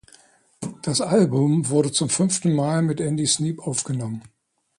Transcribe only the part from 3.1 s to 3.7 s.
Sneap